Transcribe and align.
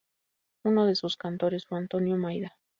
Uno 0.63 0.87
de 0.87 0.95
sus 0.95 1.15
cantores 1.15 1.67
fue 1.67 1.77
Antonio 1.77 2.17
Maida. 2.17 2.57